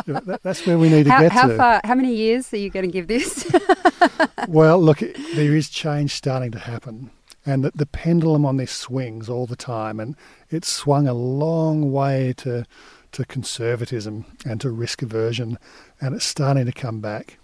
You 0.06 0.14
know, 0.14 0.20
that, 0.26 0.42
that's 0.42 0.66
where 0.66 0.78
we 0.78 0.88
need 0.88 1.04
to 1.04 1.10
How, 1.10 1.20
get 1.20 1.30
how 1.32 1.46
to. 1.48 1.56
far? 1.56 1.80
How 1.84 1.94
many 1.94 2.14
years 2.14 2.52
are 2.54 2.56
you 2.56 2.70
going 2.70 2.86
to 2.86 2.90
give 2.92 3.06
this? 3.06 3.46
Well, 4.48 4.80
look, 4.80 5.00
there 5.34 5.54
is 5.54 5.68
change 5.68 6.14
starting 6.14 6.50
to 6.52 6.58
happen. 6.58 7.10
And 7.46 7.64
the, 7.64 7.72
the 7.74 7.86
pendulum 7.86 8.44
on 8.44 8.58
this 8.58 8.72
swings 8.72 9.28
all 9.28 9.46
the 9.46 9.56
time. 9.56 9.98
And 9.98 10.16
it's 10.50 10.68
swung 10.68 11.08
a 11.08 11.14
long 11.14 11.90
way 11.92 12.34
to, 12.38 12.66
to 13.12 13.24
conservatism 13.24 14.26
and 14.44 14.60
to 14.60 14.70
risk 14.70 15.02
aversion. 15.02 15.58
And 16.00 16.14
it's 16.14 16.26
starting 16.26 16.66
to 16.66 16.72
come 16.72 17.00
back. 17.00 17.38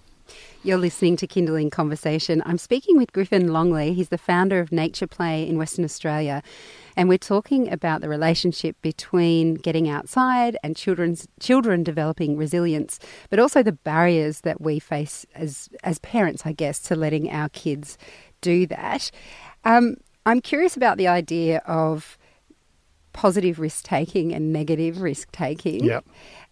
You're 0.62 0.78
listening 0.78 1.16
to 1.18 1.28
Kindling 1.28 1.70
Conversation. 1.70 2.42
I'm 2.44 2.58
speaking 2.58 2.96
with 2.96 3.12
Griffin 3.12 3.52
Longley. 3.52 3.92
He's 3.92 4.08
the 4.08 4.18
founder 4.18 4.58
of 4.58 4.72
Nature 4.72 5.06
Play 5.06 5.46
in 5.48 5.58
Western 5.58 5.84
Australia. 5.84 6.42
And 6.96 7.08
we're 7.08 7.18
talking 7.18 7.72
about 7.72 8.00
the 8.00 8.08
relationship 8.08 8.74
between 8.82 9.54
getting 9.54 9.88
outside 9.88 10.56
and 10.64 10.74
children's 10.74 11.28
children 11.38 11.84
developing 11.84 12.36
resilience, 12.36 12.98
but 13.30 13.38
also 13.38 13.62
the 13.62 13.70
barriers 13.70 14.40
that 14.40 14.60
we 14.60 14.80
face 14.80 15.24
as 15.36 15.68
as 15.84 16.00
parents, 16.00 16.44
I 16.44 16.52
guess, 16.52 16.80
to 16.80 16.96
letting 16.96 17.30
our 17.30 17.48
kids 17.50 17.96
do 18.40 18.66
that. 18.66 19.12
Um, 19.66 19.96
I'm 20.24 20.40
curious 20.40 20.76
about 20.76 20.96
the 20.96 21.08
idea 21.08 21.58
of 21.66 22.16
positive 23.12 23.58
risk 23.58 23.84
taking 23.84 24.32
and 24.32 24.52
negative 24.52 25.00
risk 25.00 25.32
taking. 25.32 25.84
Yep. 25.84 26.06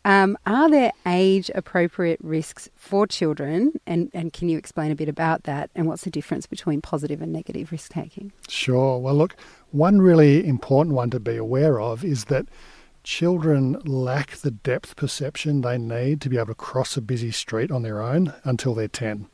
Um, 0.04 0.36
are 0.46 0.68
there 0.68 0.92
age 1.06 1.50
appropriate 1.54 2.18
risks 2.22 2.68
for 2.74 3.06
children? 3.06 3.72
And, 3.86 4.10
and 4.12 4.32
can 4.32 4.48
you 4.48 4.58
explain 4.58 4.90
a 4.90 4.96
bit 4.96 5.08
about 5.08 5.44
that? 5.44 5.70
And 5.74 5.86
what's 5.86 6.04
the 6.04 6.10
difference 6.10 6.46
between 6.46 6.80
positive 6.80 7.22
and 7.22 7.32
negative 7.32 7.70
risk 7.70 7.92
taking? 7.92 8.32
Sure. 8.48 8.98
Well, 8.98 9.14
look, 9.14 9.36
one 9.70 10.00
really 10.00 10.46
important 10.46 10.96
one 10.96 11.10
to 11.10 11.20
be 11.20 11.36
aware 11.36 11.80
of 11.80 12.04
is 12.04 12.24
that 12.26 12.46
children 13.04 13.74
lack 13.84 14.32
the 14.38 14.50
depth 14.50 14.96
perception 14.96 15.60
they 15.60 15.78
need 15.78 16.20
to 16.22 16.28
be 16.28 16.36
able 16.36 16.46
to 16.46 16.54
cross 16.54 16.96
a 16.96 17.02
busy 17.02 17.30
street 17.30 17.70
on 17.70 17.82
their 17.82 18.02
own 18.02 18.32
until 18.44 18.74
they're 18.74 18.88
10. 18.88 19.28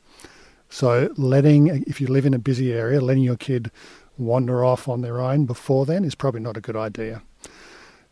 So, 0.71 1.13
letting, 1.17 1.83
if 1.85 1.99
you 1.99 2.07
live 2.07 2.25
in 2.25 2.33
a 2.33 2.39
busy 2.39 2.71
area, 2.71 3.01
letting 3.01 3.23
your 3.23 3.35
kid 3.35 3.71
wander 4.17 4.63
off 4.63 4.87
on 4.87 5.01
their 5.01 5.19
own 5.19 5.45
before 5.45 5.85
then 5.85 6.05
is 6.05 6.15
probably 6.15 6.39
not 6.39 6.55
a 6.55 6.61
good 6.61 6.77
idea. 6.77 7.21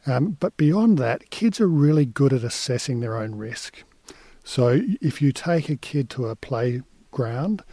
Um, 0.06 0.38
but 0.40 0.58
beyond 0.58 0.98
that, 0.98 1.30
kids 1.30 1.62
are 1.62 1.70
really 1.70 2.06
good 2.06 2.34
at 2.34 2.44
assessing 2.44 3.00
their 3.00 3.16
own 3.16 3.36
risk. 3.36 3.84
So 4.44 4.82
if 5.02 5.22
you 5.22 5.32
take 5.32 5.70
a 5.70 5.78
kid 5.78 6.10
to 6.12 6.28
a 6.28 6.36
playground, 6.36 7.64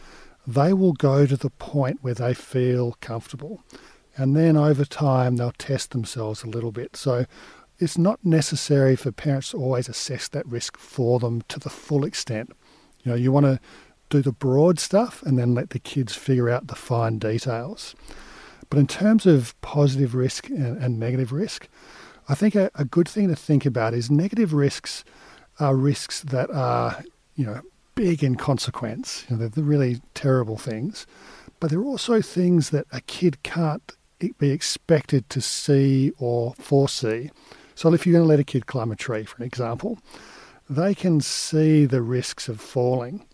they 0.45 0.71
will 0.71 0.93
go 0.93 1.25
to 1.25 1.35
the 1.35 1.49
point 1.49 1.99
where 2.01 2.13
they 2.13 2.33
feel 2.33 2.95
comfortable. 3.01 3.63
And 4.15 4.37
then 4.37 4.55
over 4.55 4.85
time, 4.85 5.35
they'll 5.35 5.51
test 5.51 5.91
themselves 5.91 6.43
a 6.43 6.47
little 6.47 6.71
bit. 6.71 6.95
So 6.95 7.25
it's 7.77 7.97
not 7.97 8.23
necessary 8.23 8.95
for 8.95 9.11
parents 9.11 9.51
to 9.51 9.57
always 9.57 9.89
assess 9.89 10.29
that 10.29 10.47
risk 10.47 10.77
for 10.77 11.19
them 11.19 11.41
to 11.49 11.59
the 11.59 11.69
full 11.69 12.05
extent. 12.05 12.51
You 13.03 13.11
know, 13.11 13.17
you 13.17 13.33
want 13.33 13.45
to 13.45 13.59
do 14.09 14.21
the 14.21 14.31
broad 14.31 14.79
stuff 14.79 15.21
and 15.23 15.37
then 15.37 15.53
let 15.53 15.71
the 15.71 15.79
kids 15.79 16.15
figure 16.15 16.49
out 16.49 16.67
the 16.67 16.75
fine 16.75 17.19
details. 17.19 17.95
But 18.69 18.79
in 18.79 18.87
terms 18.87 19.25
of 19.25 19.59
positive 19.61 20.15
risk 20.15 20.49
and, 20.49 20.77
and 20.77 20.99
negative 20.99 21.31
risk, 21.31 21.67
I 22.29 22.35
think 22.35 22.55
a, 22.55 22.69
a, 22.75 22.83
good 22.83 23.07
thing 23.07 23.29
to 23.29 23.35
think 23.35 23.65
about 23.65 23.93
is 23.93 24.11
negative 24.11 24.53
risks 24.53 25.05
are 25.59 25.75
risks 25.75 26.21
that 26.23 26.49
are, 26.51 27.03
you 27.35 27.45
know, 27.45 27.61
big 27.95 28.23
in 28.23 28.35
consequence. 28.35 29.25
You 29.29 29.35
know, 29.35 29.39
they're 29.39 29.49
the 29.49 29.63
really 29.63 30.01
terrible 30.13 30.57
things. 30.57 31.07
But 31.59 31.71
they're 31.71 31.83
also 31.83 32.21
things 32.21 32.69
that 32.71 32.85
a 32.91 33.01
kid 33.01 33.41
can't 33.43 33.91
be 34.19 34.51
expected 34.51 35.29
to 35.29 35.41
see 35.41 36.11
or 36.17 36.53
foresee. 36.55 37.31
So 37.75 37.93
if 37.93 38.05
you're 38.05 38.13
going 38.13 38.23
to 38.23 38.29
let 38.29 38.39
a 38.39 38.43
kid 38.43 38.65
climb 38.65 38.91
a 38.91 38.95
tree, 38.95 39.23
for 39.23 39.37
an 39.37 39.43
example, 39.43 39.99
they 40.69 40.93
can 40.93 41.21
see 41.21 41.85
the 41.85 42.01
risks 42.01 42.49
of 42.49 42.59
falling. 42.59 43.25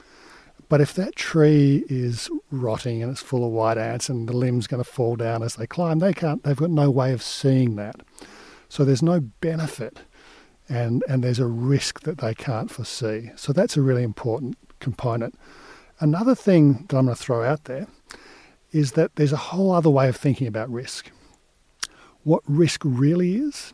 But 0.70 0.82
if 0.82 0.94
that 0.96 1.16
tree 1.16 1.86
is 1.90 2.30
rotting 2.50 3.04
and 3.04 3.12
it's 3.12 3.22
full 3.22 3.46
of 3.46 3.52
white 3.52 3.78
ants 3.78 4.10
and 4.10 4.28
the 4.28 4.36
limb's 4.36 4.68
going 4.68 4.84
to 4.84 4.90
fall 4.90 5.16
down 5.16 5.44
as 5.44 5.56
they 5.56 5.68
climb, 5.68 6.00
they 6.00 6.14
can't. 6.14 6.44
They've 6.44 6.56
got 6.56 6.72
no 6.72 6.90
way 6.90 7.14
of 7.14 7.22
seeing 7.22 7.76
that. 7.76 7.98
So 8.70 8.84
there's 8.84 9.04
no 9.04 9.20
benefit, 9.20 10.00
and 10.68 11.04
and 11.08 11.24
there's 11.24 11.40
a 11.40 11.46
risk 11.46 12.02
that 12.02 12.18
they 12.18 12.34
can't 12.34 12.72
foresee. 12.72 13.32
So 13.36 13.54
that's 13.54 13.78
a 13.78 13.82
really 13.82 14.04
important 14.04 14.58
component. 14.80 15.36
Another 16.00 16.36
thing 16.36 16.86
that 16.90 16.98
I'm 16.98 17.06
going 17.06 17.16
to 17.16 17.24
throw 17.24 17.44
out 17.44 17.66
there 17.66 17.88
is 18.72 18.94
that 18.94 19.16
there's 19.16 19.32
a 19.32 19.38
whole 19.38 19.72
other 19.72 19.90
way 19.90 20.10
of 20.10 20.16
thinking 20.16 20.48
about 20.48 20.72
risk. 20.72 21.12
What 22.24 22.42
risk 22.48 22.82
really 22.84 23.36
is, 23.36 23.74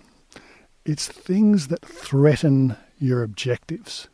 it's 0.83 1.07
things 1.07 1.67
that 1.69 1.85
threaten 1.85 2.75
your 2.97 3.23
objectives. 3.23 4.09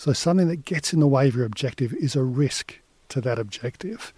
So 0.00 0.14
something 0.14 0.48
that 0.48 0.64
gets 0.64 0.94
in 0.94 1.00
the 1.00 1.06
way 1.06 1.28
of 1.28 1.36
your 1.36 1.44
objective 1.44 1.92
is 1.92 2.16
a 2.16 2.22
risk 2.22 2.78
to 3.10 3.20
that 3.20 3.38
objective. 3.38 4.14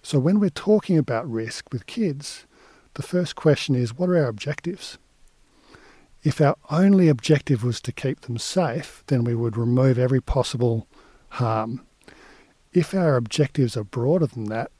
So 0.00 0.20
when 0.20 0.38
we're 0.38 0.50
talking 0.50 0.96
about 0.96 1.28
risk 1.28 1.72
with 1.72 1.86
kids, 1.86 2.46
the 2.94 3.02
first 3.02 3.34
question 3.34 3.74
is 3.74 3.92
what 3.92 4.08
are 4.08 4.18
our 4.18 4.28
objectives? 4.28 4.98
If 6.22 6.40
our 6.40 6.54
only 6.70 7.08
objective 7.08 7.64
was 7.64 7.80
to 7.80 7.90
keep 7.90 8.20
them 8.20 8.38
safe, 8.38 9.02
then 9.08 9.24
we 9.24 9.34
would 9.34 9.56
remove 9.56 9.98
every 9.98 10.20
possible 10.20 10.86
harm. 11.30 11.84
If 12.72 12.94
our 12.94 13.16
objectives 13.16 13.76
are 13.76 13.82
broader 13.82 14.26
than 14.26 14.44
that, 14.44 14.70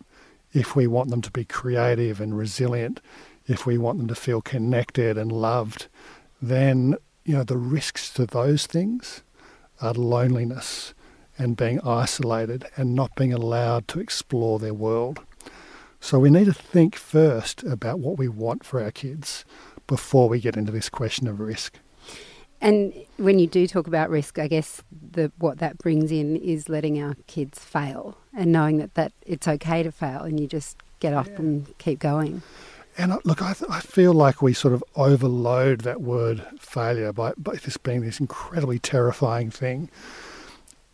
if 0.53 0.77
we 0.77 0.87
want 0.87 1.11
them 1.11 1.23
to 1.23 1.31
be 1.33 1.45
creative 1.45 2.21
and 2.21 2.39
resilient, 2.39 3.01
if 3.49 3.67
we 3.67 3.79
want 3.79 3.99
them 3.99 4.07
to 4.07 4.15
feel 4.15 4.43
connected 4.43 5.19
and 5.19 5.33
loved, 5.33 5.89
then 6.41 6.95
you 7.25 7.35
know 7.35 7.43
the 7.43 7.59
risks 7.59 8.11
to 8.11 8.27
those 8.27 8.67
things 8.67 9.25
are 9.81 9.95
loneliness 9.95 10.95
and 11.39 11.57
being 11.57 11.81
isolated 11.81 12.67
and 12.77 12.95
not 12.95 13.15
being 13.15 13.33
allowed 13.33 13.89
to 13.89 14.01
explore 14.01 14.59
their 14.59 14.75
world. 14.75 15.21
So 16.01 16.19
we 16.19 16.31
need 16.31 16.47
to 16.47 16.53
think 16.53 16.97
first 16.97 17.63
about 17.65 17.99
what 17.99 18.19
we 18.19 18.29
want 18.29 18.65
for 18.65 18.83
our 18.83 18.91
kids 18.91 19.45
before 19.87 20.29
we 20.29 20.41
get 20.41 20.57
into 20.57 20.73
this 20.73 20.89
question 20.89 21.27
of 21.27 21.41
risk. 21.41 21.79
And 22.61 22.95
when 23.19 23.39
you 23.39 23.47
do 23.47 23.67
talk 23.67 23.87
about 23.87 24.09
risk, 24.09 24.39
I 24.39 24.49
guess 24.49 24.83
the, 25.13 25.31
what 25.39 25.59
that 25.59 25.79
brings 25.79 26.11
in 26.11 26.37
is 26.37 26.69
letting 26.69 27.03
our 27.03 27.15
kids 27.27 27.59
fail 27.59 28.17
and 28.35 28.51
knowing 28.51 28.79
that, 28.79 28.95
that 28.95 29.13
it's 29.27 29.47
okay 29.47 29.83
to 29.83 29.93
fail 29.93 30.23
and 30.23 30.41
you 30.41 30.47
just 30.47 30.77
get 31.01 31.13
up 31.13 31.29
yeah. 31.29 31.37
and 31.37 31.79
keep 31.79 31.99
going. 31.99 32.43
And 32.99 33.19
look, 33.25 33.43
I, 33.43 33.53
th- 33.53 33.71
I 33.71 33.81
feel 33.81 34.13
like 34.13 34.41
we 34.41 34.55
sort 34.55 34.73
of 34.73 34.83
overload 34.95 35.83
that 35.83 36.01
word 36.01 36.45
failure 36.59 37.13
by, 37.13 37.33
by 37.37 37.57
this 37.57 37.77
being 37.77 38.01
this 38.01 38.21
incredibly 38.21 38.79
terrifying 38.79 39.51
thing. 39.51 39.91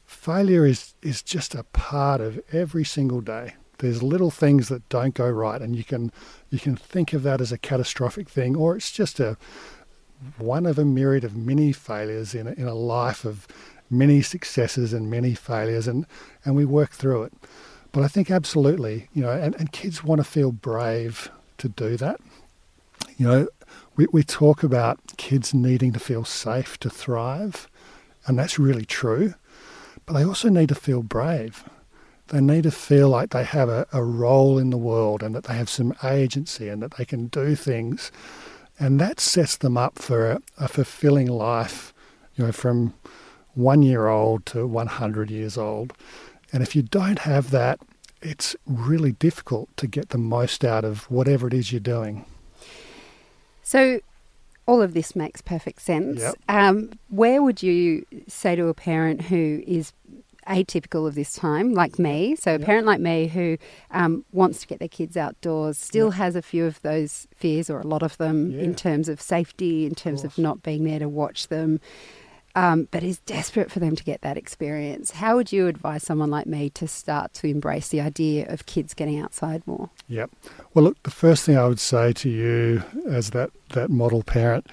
Failure 0.04 0.66
is, 0.66 0.94
is 1.02 1.23
just 1.23 1.54
a 1.54 1.64
part 1.64 2.21
of 2.21 2.40
every 2.52 2.85
single 2.85 3.21
day. 3.21 3.54
There's 3.78 4.02
little 4.02 4.30
things 4.30 4.68
that 4.68 4.88
don't 4.88 5.14
go 5.14 5.28
right, 5.28 5.61
and 5.61 5.75
you 5.75 5.82
can 5.82 6.12
you 6.50 6.61
can 6.61 6.76
think 6.76 7.12
of 7.12 7.25
that 7.25 7.40
as 7.40 7.50
a 7.50 7.59
catastrophic 7.59 8.28
thing, 8.28 8.54
or 8.54 8.76
it's 8.76 8.92
just 8.92 9.18
a 9.18 9.37
one 10.38 10.66
of 10.66 10.78
a 10.78 10.85
myriad 10.85 11.25
of 11.25 11.37
many 11.37 11.73
failures 11.73 12.32
in 12.32 12.47
a, 12.47 12.52
in 12.52 12.68
a 12.68 12.75
life 12.75 13.25
of 13.25 13.49
many 13.90 14.23
successes 14.23 14.92
and 14.92 15.11
many 15.11 15.35
failures, 15.35 15.88
and, 15.88 16.06
and 16.44 16.54
we 16.54 16.64
work 16.64 16.92
through 16.92 17.25
it. 17.25 17.32
But 17.90 18.04
I 18.04 18.09
think 18.09 18.30
absolutely, 18.30 19.09
you 19.12 19.23
know, 19.23 19.32
and, 19.32 19.54
and 19.56 19.73
kids 19.73 20.04
want 20.04 20.21
to 20.21 20.25
feel 20.25 20.52
brave 20.52 21.28
to 21.62 21.69
do 21.69 21.97
that. 21.97 22.21
You 23.16 23.26
know, 23.26 23.49
we, 23.97 24.07
we 24.12 24.23
talk 24.23 24.62
about 24.62 24.99
kids 25.16 25.54
needing 25.54 25.92
to 25.92 26.00
feel 26.00 26.25
safe 26.25 26.78
to 26.81 26.90
thrive, 26.90 27.69
and 28.26 28.38
that's 28.38 28.59
really 28.59 28.85
true. 28.85 29.35
But 30.07 30.14
they 30.14 30.25
also 30.25 30.49
need 30.49 30.69
to 30.71 30.75
feel 30.75 31.02
brave. 31.02 31.64
They 32.28 32.40
need 32.40 32.64
to 32.64 32.71
feel 32.71 33.09
like 33.09 33.31
they 33.31 33.45
have 33.45 33.69
a, 33.69 33.87
a 33.92 34.02
role 34.02 34.59
in 34.59 34.71
the 34.71 34.78
world 34.78 35.23
and 35.23 35.35
that 35.35 35.45
they 35.45 35.54
have 35.54 35.69
some 35.69 35.95
agency 36.02 36.69
and 36.69 36.83
that 36.83 36.97
they 36.97 37.04
can 37.04 37.26
do 37.26 37.54
things. 37.54 38.11
And 38.78 39.00
that 39.00 39.21
sets 39.21 39.57
them 39.57 39.76
up 39.76 39.99
for 39.99 40.31
a, 40.31 40.42
a 40.59 40.69
fulfilling 40.69 41.28
life, 41.28 41.92
you 42.35 42.45
know, 42.45 42.52
from 42.52 42.95
one 43.54 43.83
year 43.83 44.09
old 44.09 44.47
to 44.47 44.66
100 44.66 45.31
years 45.31 45.59
old. 45.59 45.92
And 46.52 46.62
if 46.62 46.75
you 46.75 46.83
don't 46.83 47.21
have 47.21 47.50
that, 47.50 47.81
it's 48.22 48.56
really 48.66 49.12
difficult 49.12 49.74
to 49.76 49.86
get 49.86 50.10
the 50.10 50.18
most 50.18 50.64
out 50.64 50.84
of 50.84 51.10
whatever 51.10 51.46
it 51.46 51.54
is 51.54 51.72
you're 51.72 51.80
doing. 51.80 52.24
So, 53.62 54.00
all 54.66 54.80
of 54.80 54.94
this 54.94 55.16
makes 55.16 55.40
perfect 55.40 55.82
sense. 55.82 56.20
Yep. 56.20 56.34
Um, 56.48 56.92
where 57.08 57.42
would 57.42 57.62
you 57.62 58.06
say 58.28 58.54
to 58.54 58.68
a 58.68 58.74
parent 58.74 59.22
who 59.22 59.62
is 59.66 59.92
atypical 60.48 61.06
of 61.06 61.14
this 61.14 61.34
time, 61.34 61.72
like 61.72 61.98
me, 61.98 62.36
so 62.36 62.54
a 62.54 62.58
yep. 62.58 62.66
parent 62.66 62.86
like 62.86 63.00
me 63.00 63.26
who 63.28 63.58
um, 63.90 64.24
wants 64.32 64.60
to 64.60 64.66
get 64.66 64.78
their 64.78 64.88
kids 64.88 65.16
outdoors, 65.16 65.78
still 65.78 66.08
yep. 66.08 66.14
has 66.14 66.36
a 66.36 66.42
few 66.42 66.64
of 66.64 66.80
those 66.82 67.26
fears 67.34 67.70
or 67.70 67.80
a 67.80 67.86
lot 67.86 68.02
of 68.02 68.16
them 68.18 68.50
yeah. 68.50 68.62
in 68.62 68.74
terms 68.74 69.08
of 69.08 69.20
safety, 69.20 69.86
in 69.86 69.94
terms 69.94 70.24
of, 70.24 70.32
of 70.32 70.38
not 70.38 70.62
being 70.62 70.84
there 70.84 70.98
to 70.98 71.08
watch 71.08 71.48
them 71.48 71.80
um, 72.54 72.88
but 72.90 73.02
is 73.02 73.18
desperate 73.21 73.71
for 73.71 73.80
them 73.80 73.97
to 73.97 74.04
get 74.04 74.21
that 74.23 74.37
experience. 74.37 75.12
How 75.12 75.37
would 75.37 75.52
you 75.52 75.66
advise 75.66 76.02
someone 76.02 76.30
like 76.30 76.47
me 76.47 76.71
to 76.71 76.87
start 76.87 77.32
to 77.35 77.47
embrace 77.47 77.88
the 77.88 78.00
idea 78.00 78.47
of 78.49 78.66
kids 78.66 78.94
getting 78.94 79.18
outside 79.18 79.66
more? 79.66 79.90
Yep. 80.09 80.30
Well, 80.75 80.85
look, 80.85 81.02
the 81.02 81.11
first 81.11 81.44
thing 81.44 81.56
I 81.56 81.66
would 81.66 81.80
say 81.80 82.12
to 82.12 82.28
you 82.28 82.82
as 83.09 83.30
that, 83.30 83.50
that 83.71 83.90
model 83.90 84.23
parent 84.23 84.66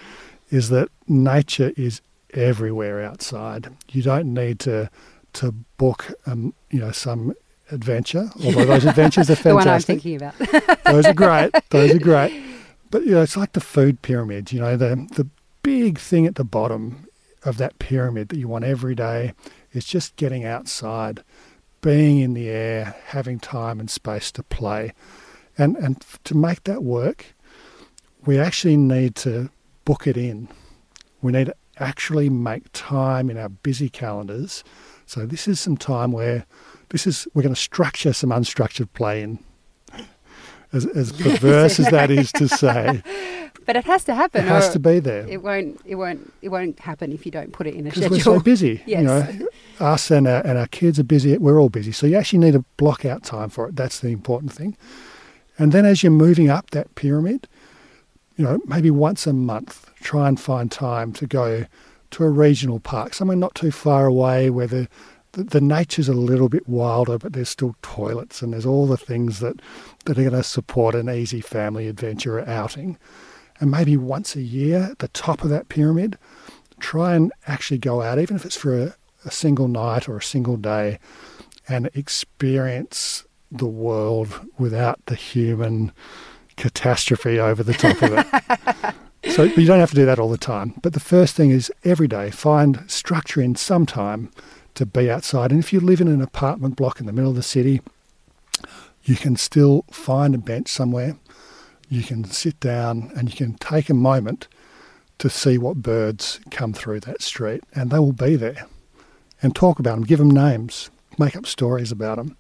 is 0.50 0.69
that 0.69 0.89
nature 1.07 1.71
is 1.77 2.01
everywhere 2.33 3.03
outside. 3.03 3.69
You 3.89 4.01
don't 4.03 4.33
need 4.33 4.59
to 4.62 4.89
to 5.31 5.51
book 5.77 6.12
um, 6.25 6.53
you 6.71 6.79
know 6.79 6.91
some 6.91 7.33
adventure, 7.71 8.29
although 8.43 8.65
those 8.65 8.86
adventures 8.93 9.29
are 9.29 9.36
fantastic. 9.36 9.43
the 9.43 9.55
one 9.55 9.67
I'm 9.67 9.81
thinking 9.81 10.15
about. 10.15 10.83
those 10.86 11.05
are 11.05 11.13
great. 11.13 11.51
Those 11.69 11.91
are 11.95 12.00
great. 12.00 12.43
But 12.89 13.05
you 13.05 13.12
know, 13.12 13.21
it's 13.21 13.38
like 13.38 13.53
the 13.53 13.62
food 13.62 14.01
pyramid. 14.01 14.51
You 14.51 14.62
know, 14.62 14.75
the 14.75 15.07
the 15.15 15.27
big 15.62 16.00
thing 16.00 16.25
at 16.25 16.36
the 16.36 16.43
bottom 16.43 17.07
of 17.43 17.58
that 17.58 17.79
pyramid 17.79 18.29
that 18.29 18.38
you 18.38 18.48
want 18.48 18.65
every 18.65 18.96
day 18.96 19.34
is 19.74 19.86
just 19.86 20.15
getting 20.15 20.46
outside, 20.46 21.24
being 21.81 22.19
in 22.19 22.34
the 22.34 22.50
air, 22.50 22.96
having 23.08 23.39
time 23.39 23.79
and 23.79 23.89
space 23.89 24.31
to 24.34 24.43
play. 24.43 24.93
And, 25.58 25.75
and 25.77 26.00
to 26.24 26.36
make 26.36 26.63
that 26.63 26.84
work, 26.84 27.34
we 28.25 28.39
actually 28.39 28.77
need 28.77 29.15
to 29.17 29.50
book 29.86 30.08
it 30.08 30.17
in. 30.17 30.48
We 31.22 31.31
need 31.31 31.48
to 31.48 31.55
actually 31.77 32.29
make 32.29 32.65
time 32.74 33.29
in 33.29 33.38
our 33.38 33.50
busy 33.50 33.89
calendars. 33.89 34.63
So 35.05 35.25
this 35.25 35.48
is 35.48 35.60
some 35.60 35.77
time 35.77 36.12
where 36.12 36.46
this 36.89 37.08
is 37.08 37.27
we're 37.34 37.41
going 37.41 37.55
to 37.55 37.60
structure 37.60 38.13
some 38.13 38.29
unstructured 38.29 38.93
play 38.93 39.22
in. 39.22 39.39
As, 40.72 40.86
as 40.86 41.12
perverse 41.24 41.79
as 41.79 41.89
that 41.89 42.12
is 42.12 42.31
to 42.34 42.48
say, 42.48 43.01
but 43.69 43.75
it 43.75 43.85
has 43.85 44.03
to 44.05 44.15
happen. 44.15 44.45
It 44.45 44.47
has 44.47 44.69
to 44.69 44.79
be 44.79 44.97
there. 44.97 45.27
It 45.27 45.43
won't. 45.43 45.79
It 45.85 45.93
won't. 45.93 46.33
It 46.41 46.49
won't 46.49 46.79
happen 46.79 47.11
if 47.11 47.23
you 47.23 47.31
don't 47.31 47.53
put 47.53 47.67
it 47.67 47.75
in 47.75 47.85
a 47.85 47.91
schedule. 47.91 48.09
Because 48.09 48.25
we're 48.25 48.38
so 48.38 48.43
busy. 48.53 48.81
yes. 48.88 49.01
You 49.01 49.05
know, 49.05 49.47
us 49.79 50.09
and 50.09 50.27
our, 50.27 50.41
and 50.43 50.57
our 50.57 50.65
kids 50.65 50.97
are 50.97 51.03
busy. 51.03 51.38
We're 51.38 51.61
all 51.61 51.69
busy. 51.69 51.91
So 51.91 52.07
you 52.07 52.17
actually 52.17 52.39
need 52.39 52.53
to 52.53 52.65
block 52.77 53.05
out 53.05 53.21
time 53.21 53.49
for 53.49 53.67
it. 53.67 53.75
That's 53.75 53.99
the 53.99 54.07
important 54.07 54.51
thing. 54.51 54.75
And 55.59 55.71
then 55.71 55.85
as 55.85 56.01
you're 56.01 56.11
moving 56.11 56.49
up 56.49 56.71
that 56.71 56.95
pyramid, 56.95 57.47
you 58.38 58.43
know, 58.43 58.59
maybe 58.65 58.89
once 58.89 59.27
a 59.27 59.33
month, 59.33 59.88
try 60.01 60.27
and 60.27 60.39
find 60.39 60.71
time 60.71 61.13
to 61.13 61.27
go 61.27 61.67
to 62.09 62.23
a 62.23 62.29
regional 62.29 62.79
park, 62.79 63.13
somewhere 63.13 63.38
not 63.38 63.53
too 63.53 63.69
far 63.69 64.07
away 64.07 64.49
where 64.49 64.65
the, 64.65 64.88
the, 65.33 65.43
the 65.43 65.61
nature's 65.61 66.09
a 66.09 66.13
little 66.13 66.49
bit 66.49 66.67
wilder, 66.67 67.19
but 67.19 67.33
there's 67.33 67.49
still 67.49 67.75
toilets 67.83 68.41
and 68.41 68.51
there's 68.51 68.65
all 68.65 68.88
the 68.88 68.97
things 68.97 69.41
that, 69.41 69.61
that 70.05 70.17
are 70.17 70.23
going 70.23 70.33
to 70.33 70.41
support 70.41 70.95
an 70.95 71.07
easy 71.07 71.39
family 71.39 71.88
adventure 71.88 72.39
outing 72.49 72.97
and 73.59 73.71
maybe 73.71 73.97
once 73.97 74.35
a 74.35 74.41
year 74.41 74.89
at 74.91 74.99
the 74.99 75.07
top 75.09 75.43
of 75.43 75.49
that 75.49 75.69
pyramid, 75.69 76.17
try 76.79 77.15
and 77.15 77.31
actually 77.47 77.77
go 77.77 78.01
out, 78.01 78.19
even 78.19 78.35
if 78.35 78.45
it's 78.45 78.55
for 78.55 78.77
a, 78.77 78.95
a 79.25 79.31
single 79.31 79.67
night 79.67 80.07
or 80.07 80.17
a 80.17 80.23
single 80.23 80.57
day 80.57 80.99
and 81.67 81.89
experience 81.93 83.25
the 83.51 83.65
world 83.65 84.47
without 84.57 85.03
the 85.05 85.15
human 85.15 85.91
catastrophe 86.55 87.39
over 87.39 87.63
the 87.63 87.73
top 87.73 88.01
of 88.01 88.13
it. 88.13 89.33
so 89.33 89.43
you 89.43 89.65
don't 89.65 89.79
have 89.79 89.89
to 89.89 89.95
do 89.95 90.05
that 90.05 90.19
all 90.19 90.29
the 90.29 90.37
time. 90.37 90.73
But 90.81 90.93
the 90.93 90.99
first 90.99 91.35
thing 91.35 91.49
is 91.51 91.71
every 91.83 92.07
day 92.07 92.31
find 92.31 92.83
structure 92.89 93.41
in 93.41 93.55
some 93.55 93.85
time 93.85 94.31
to 94.75 94.85
be 94.85 95.09
outside. 95.09 95.51
And 95.51 95.59
if 95.59 95.73
you 95.73 95.79
live 95.79 96.01
in 96.01 96.07
an 96.07 96.21
apartment 96.21 96.75
block 96.75 96.99
in 96.99 97.05
the 97.05 97.13
middle 97.13 97.31
of 97.31 97.35
the 97.35 97.43
city, 97.43 97.81
you 99.03 99.15
can 99.15 99.35
still 99.35 99.85
find 99.91 100.35
a 100.35 100.37
bench 100.37 100.67
somewhere. 100.69 101.17
You 101.89 102.03
can 102.03 102.24
sit 102.24 102.60
down 102.60 103.12
and 103.15 103.29
you 103.29 103.36
can 103.36 103.55
take 103.55 103.89
a 103.89 103.96
moment 103.96 104.48
to 105.17 105.29
see 105.29 105.58
what 105.58 105.77
birds 105.77 106.39
come 106.50 106.72
through 106.72 107.01
that 107.01 107.22
street, 107.22 107.63
and 107.74 107.89
they 107.89 108.00
will 108.00 108.13
be 108.13 108.36
there. 108.36 108.67
And 109.41 109.55
talk 109.55 109.79
about 109.79 109.96
them, 109.96 110.03
give 110.03 110.19
them 110.19 110.31
names, 110.31 110.89
make 111.17 111.36
up 111.36 111.46
stories 111.46 111.91
about 111.91 112.17
them. 112.17 112.38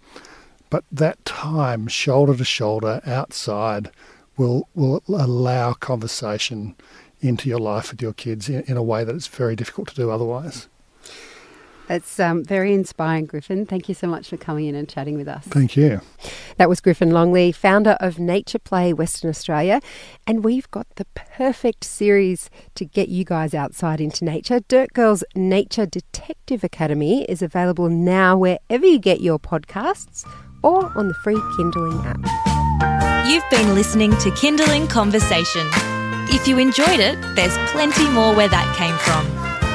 But 0.69 0.85
that 0.91 1.23
time, 1.25 1.87
shoulder 1.87 2.35
to 2.35 2.45
shoulder, 2.45 3.01
outside, 3.05 3.91
will 4.37 4.69
will 4.75 5.03
allow 5.07 5.73
conversation 5.73 6.75
into 7.19 7.49
your 7.49 7.59
life 7.59 7.91
with 7.91 8.01
your 8.01 8.13
kids 8.13 8.47
in, 8.47 8.61
in 8.63 8.77
a 8.77 8.83
way 8.83 9.03
that 9.03 9.15
it's 9.15 9.27
very 9.27 9.55
difficult 9.55 9.89
to 9.89 9.95
do 9.95 10.11
otherwise. 10.11 10.67
It's 11.89 12.19
um, 12.19 12.43
very 12.43 12.73
inspiring, 12.73 13.25
Griffin. 13.25 13.65
Thank 13.65 13.89
you 13.89 13.95
so 13.95 14.07
much 14.07 14.29
for 14.29 14.37
coming 14.37 14.67
in 14.67 14.75
and 14.75 14.87
chatting 14.87 15.17
with 15.17 15.27
us. 15.27 15.43
Thank 15.45 15.75
you. 15.75 16.01
That 16.57 16.69
was 16.69 16.81
Griffin 16.81 17.09
Longley, 17.09 17.51
founder 17.51 17.97
of 17.99 18.19
Nature 18.19 18.59
Play 18.59 18.93
Western 18.93 19.29
Australia. 19.29 19.81
And 20.27 20.43
we've 20.43 20.69
got 20.69 20.87
the 20.97 21.05
perfect 21.15 21.83
series 21.83 22.49
to 22.75 22.85
get 22.85 23.09
you 23.09 23.25
guys 23.25 23.55
outside 23.55 23.99
into 23.99 24.23
nature. 24.23 24.59
Dirt 24.59 24.93
Girls 24.93 25.23
Nature 25.35 25.87
Detective 25.87 26.63
Academy 26.63 27.23
is 27.23 27.41
available 27.41 27.89
now 27.89 28.37
wherever 28.37 28.85
you 28.85 28.99
get 28.99 29.21
your 29.21 29.39
podcasts 29.39 30.29
or 30.61 30.95
on 30.95 31.07
the 31.07 31.13
free 31.15 31.41
Kindling 31.57 31.99
app. 32.05 33.27
You've 33.27 33.49
been 33.49 33.73
listening 33.73 34.15
to 34.17 34.31
Kindling 34.31 34.87
Conversation. 34.87 35.67
If 36.31 36.47
you 36.47 36.59
enjoyed 36.59 36.99
it, 36.99 37.19
there's 37.35 37.57
plenty 37.71 38.07
more 38.09 38.35
where 38.35 38.47
that 38.47 38.75
came 38.75 38.95
from. 38.97 39.38